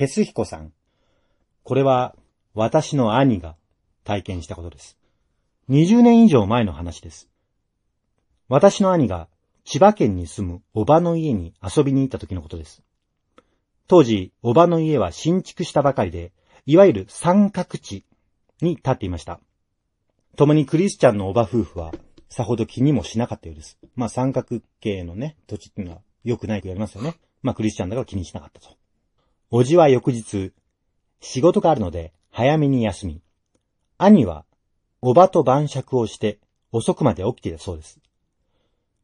[0.00, 0.72] ペスヒコさん。
[1.62, 2.16] これは
[2.54, 3.56] 私の兄が
[4.02, 4.96] 体験したことです。
[5.68, 7.28] 20年以上前の話です。
[8.48, 9.28] 私の兄が
[9.66, 12.82] 千葉県に住むおばの家に遊びに行った時のことです。
[13.88, 16.32] 当時、おばの家は新築したばかりで、
[16.64, 18.06] いわゆる三角地
[18.62, 19.38] に立っていました。
[20.34, 21.92] 共にクリスチャンのおば夫婦は、
[22.30, 23.78] さほど気にもしなかったようです。
[23.96, 27.16] まあ三角形のね、土地っていうのは良くないと言われますよね。
[27.42, 28.79] まあクリスチャンだから気にしなかったと。
[29.52, 30.52] おじは翌日、
[31.20, 33.20] 仕事があるので早めに休み、
[33.98, 34.44] 兄は
[35.02, 36.38] おばと晩酌をして
[36.70, 37.98] 遅くまで起きていたそうです。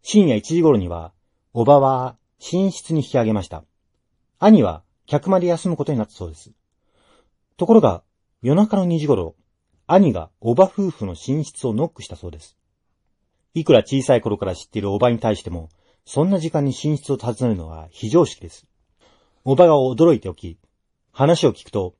[0.00, 1.12] 深夜1時頃には、
[1.52, 3.64] おばは寝室に引き上げました。
[4.38, 6.52] 兄は客間で休むことになったそうです。
[7.58, 8.02] ところが、
[8.40, 9.34] 夜中の2時頃、
[9.86, 12.56] 兄がおば夫婦の寝室をノックしたそうです。
[13.52, 15.68] いくら小さい頃から知っているおばに対しても、
[16.06, 18.69] そんな時間に寝室を訪ねるのは非常識です。
[19.42, 20.58] おばが驚いておき、
[21.12, 21.94] 話を聞くと、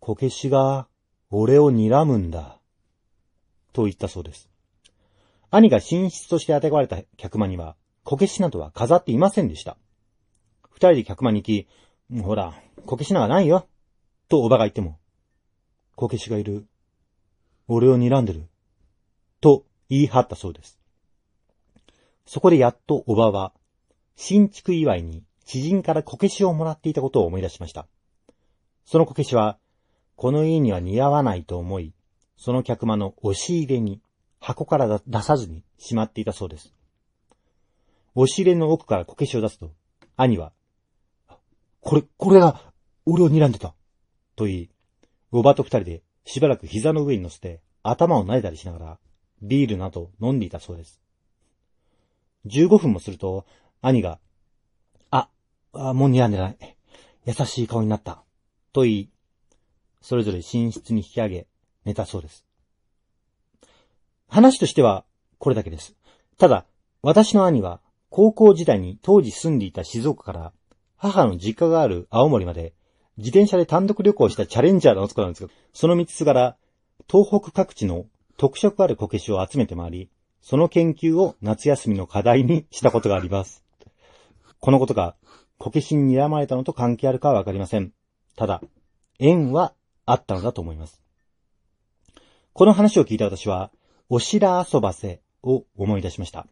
[0.00, 0.88] こけしが
[1.30, 2.58] 俺を睨むんだ、
[3.72, 4.48] と言ったそうです。
[5.52, 9.76] 兄が寝室として当てがわれた客間には、こけしなどは飾っていませんでした。
[10.70, 11.66] 二人で客間に行
[12.10, 13.68] き、ほら、こけしなんかないよ。
[14.28, 14.98] とおばが言っても、
[15.94, 16.66] こけしがいる。
[17.68, 18.48] 俺を睨んでる。
[19.40, 20.80] と言い張ったそうです。
[22.26, 23.52] そこでやっとおばは、
[24.16, 27.88] 新築祝いに知人からこけしをもらっていたことを思い出しました。
[28.84, 29.58] そのこけしは、
[30.14, 31.94] この家には似合わないと思い、
[32.36, 34.02] その客間の押し入れに
[34.40, 36.74] 箱から出さずにしまっていたそうです。
[38.14, 39.72] 押し入れの奥からこけしを出すと、
[40.18, 40.52] 兄は、
[41.80, 42.60] これ、これが、
[43.06, 43.74] 俺を睨んでた。
[44.36, 44.70] と言い、
[45.32, 48.98] おばと二人でしばらく膝の上に乗せて頭を撫いだりしながら、
[49.40, 51.00] ビールなど飲んでいたそうです。
[52.44, 53.46] 15分もすると、
[53.80, 54.18] 兄が、
[55.72, 56.56] あ、もう睨んでない。
[57.26, 58.22] 優しい顔になった。
[58.72, 59.10] と言い、
[60.00, 61.46] それぞれ寝室に引き上げ、
[61.84, 62.44] 寝たそうです。
[64.28, 65.04] 話としては、
[65.38, 65.94] これだけです。
[66.38, 66.66] ただ、
[67.02, 67.80] 私の兄は、
[68.10, 70.52] 高校時代に当時住んでいた静岡から、
[70.96, 72.74] 母の実家がある青森まで、
[73.16, 76.56] 自転車で単独旅行したチャレンジャーの男なんですが、その道すがら、
[77.10, 83.64] 東北各地の特色あるこけしを集めて回り、その研究を夏休みの課題にしたことがあります。
[84.60, 85.16] このことが、
[85.58, 87.92] こけしに睨まれたのと関係あるかはわかりません。
[88.36, 88.62] ただ、
[89.18, 89.74] 縁は
[90.06, 91.02] あったのだと思います。
[92.52, 93.70] この話を聞いた私は、
[94.08, 96.46] おしら遊ばせを思い出しました。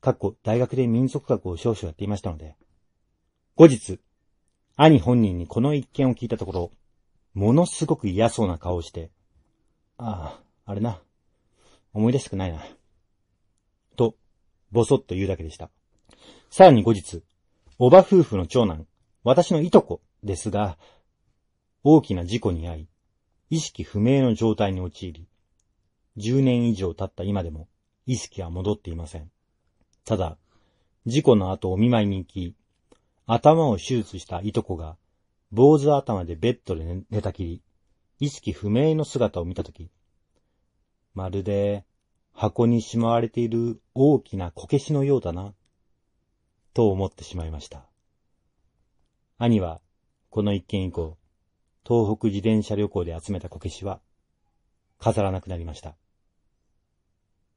[0.00, 2.56] かっこ大学で民族学を少々やっていましたので。
[3.56, 4.00] 後日、
[4.76, 6.70] 兄本人にこの一件を聞いたところ、
[7.34, 9.10] ものすごく嫌そうな顔をして、
[9.98, 11.00] ああ、あれな。
[11.92, 12.62] 思い出したくないな。
[13.96, 14.16] と、
[14.72, 15.70] ぼそっと言うだけでした。
[16.50, 17.22] さらに後日、
[17.82, 18.86] おば夫婦の長男、
[19.24, 20.76] 私のいとこですが、
[21.82, 22.88] 大きな事故に遭い、
[23.48, 25.26] 意識不明の状態に陥り、
[26.18, 27.68] 10年以上経った今でも
[28.04, 29.30] 意識は戻っていません。
[30.04, 30.36] ただ、
[31.06, 32.54] 事故の後お見舞いに行き、
[33.24, 34.98] 頭を手術したいとこが、
[35.50, 37.62] 坊主頭でベッドで寝たきり、
[38.18, 39.88] 意識不明の姿を見たとき、
[41.14, 41.86] まるで
[42.34, 45.54] 箱にしまわれている大きなこけしのようだな、
[46.72, 47.84] と思ってしまいました。
[49.38, 49.80] 兄は、
[50.28, 51.16] この一件以降、
[51.86, 54.00] 東北自転車旅行で集めたこけしは、
[54.98, 55.96] 飾らなくなりました。